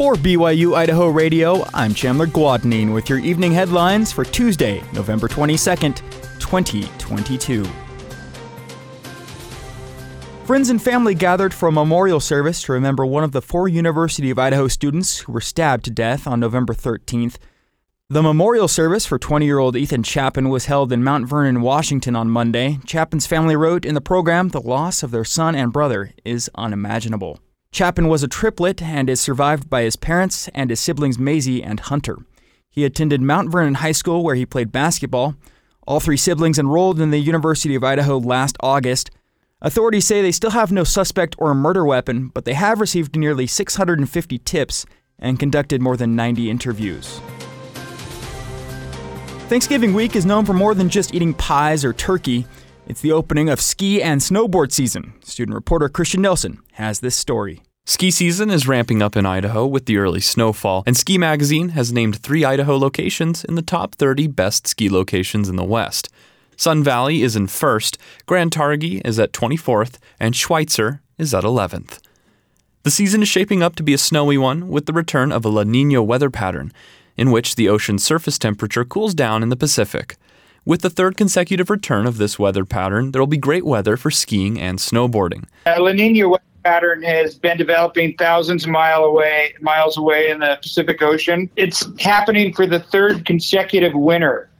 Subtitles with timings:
[0.00, 5.96] For BYU Idaho Radio, I'm Chandler Guadagnine with your evening headlines for Tuesday, November 22nd,
[6.40, 7.66] 2022.
[10.46, 14.30] Friends and family gathered for a memorial service to remember one of the four University
[14.30, 17.36] of Idaho students who were stabbed to death on November 13th.
[18.08, 22.16] The memorial service for 20 year old Ethan Chapin was held in Mount Vernon, Washington
[22.16, 22.78] on Monday.
[22.86, 27.38] Chapin's family wrote in the program the loss of their son and brother is unimaginable.
[27.72, 31.78] Chapin was a triplet and is survived by his parents and his siblings Maisie and
[31.78, 32.18] Hunter.
[32.68, 35.36] He attended Mount Vernon High School where he played basketball.
[35.86, 39.10] All three siblings enrolled in the University of Idaho last August.
[39.62, 43.46] Authorities say they still have no suspect or murder weapon, but they have received nearly
[43.46, 44.84] 650 tips
[45.20, 47.20] and conducted more than 90 interviews.
[49.48, 52.46] Thanksgiving week is known for more than just eating pies or turkey.
[52.90, 55.12] It's the opening of ski and snowboard season.
[55.22, 57.62] Student reporter Christian Nelson has this story.
[57.86, 61.92] Ski season is ramping up in Idaho with the early snowfall, and Ski Magazine has
[61.92, 66.08] named three Idaho locations in the top 30 best ski locations in the West.
[66.56, 72.00] Sun Valley is in first, Grand Targhee is at 24th, and Schweitzer is at 11th.
[72.82, 75.48] The season is shaping up to be a snowy one with the return of a
[75.48, 76.72] La Nina weather pattern
[77.16, 80.16] in which the ocean's surface temperature cools down in the Pacific.
[80.66, 84.10] With the third consecutive return of this weather pattern, there will be great weather for
[84.10, 85.44] skiing and snowboarding.
[85.66, 90.40] Uh, La Nina weather pattern has been developing thousands of mile away, miles away in
[90.40, 91.48] the Pacific Ocean.
[91.56, 94.50] It's happening for the third consecutive winter.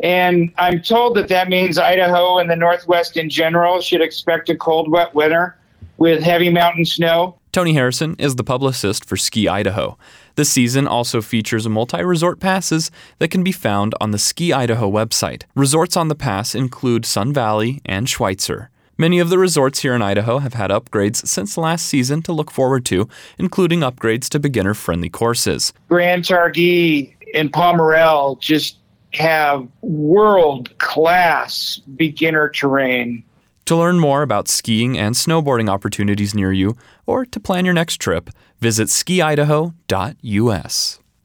[0.00, 4.56] And I'm told that that means Idaho and the Northwest in general should expect a
[4.56, 5.56] cold, wet winter
[5.96, 7.36] with heavy mountain snow.
[7.58, 9.98] Tony Harrison is the publicist for Ski Idaho.
[10.36, 14.88] This season also features multi resort passes that can be found on the Ski Idaho
[14.88, 15.42] website.
[15.56, 18.70] Resorts on the pass include Sun Valley and Schweitzer.
[18.96, 22.52] Many of the resorts here in Idaho have had upgrades since last season to look
[22.52, 25.72] forward to, including upgrades to beginner friendly courses.
[25.88, 28.76] Grand Targhee and Pomerelle just
[29.14, 33.24] have world class beginner terrain.
[33.68, 36.74] To learn more about skiing and snowboarding opportunities near you,
[37.04, 38.30] or to plan your next trip,
[38.60, 39.74] visit skiidaho.us.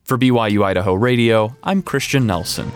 [0.04, 2.70] For BYU Idaho Radio, I'm Christian Nelson.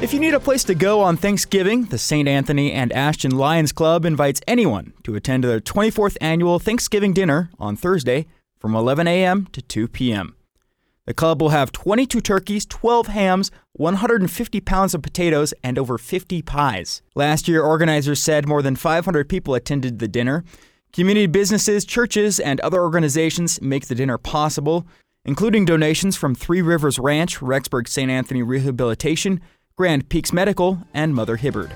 [0.00, 2.28] If you need a place to go on Thanksgiving, the St.
[2.28, 7.74] Anthony and Ashton Lions Club invites anyone to attend their 24th annual Thanksgiving dinner on
[7.74, 8.28] Thursday
[8.60, 9.48] from 11 a.m.
[9.50, 10.35] to 2 p.m.
[11.06, 16.42] The club will have 22 turkeys, 12 hams, 150 pounds of potatoes, and over 50
[16.42, 17.00] pies.
[17.14, 20.44] Last year, organizers said more than 500 people attended the dinner.
[20.92, 24.86] Community businesses, churches, and other organizations make the dinner possible,
[25.24, 28.10] including donations from Three Rivers Ranch, Rexburg St.
[28.10, 29.40] Anthony Rehabilitation,
[29.76, 31.70] Grand Peaks Medical, and Mother Hibbard.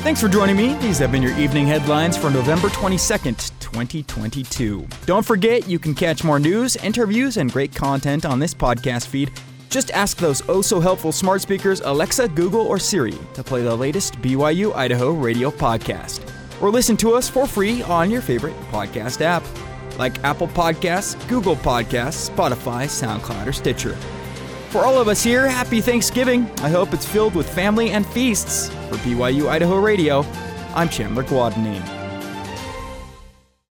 [0.00, 0.74] Thanks for joining me.
[0.76, 4.86] These have been your evening headlines for November 22nd, 2022.
[5.06, 9.32] Don't forget, you can catch more news, interviews, and great content on this podcast feed.
[9.68, 13.74] Just ask those oh so helpful smart speakers Alexa, Google, or Siri to play the
[13.76, 16.20] latest BYU Idaho radio podcast.
[16.62, 19.42] Or listen to us for free on your favorite podcast app,
[19.98, 23.96] like Apple Podcasts, Google Podcasts, Spotify, SoundCloud, or Stitcher.
[24.70, 26.48] For all of us here, happy Thanksgiving.
[26.60, 28.68] I hope it's filled with family and feasts.
[28.88, 30.24] For BYU Idaho Radio,
[30.74, 31.95] I'm Chandler Guadagnine.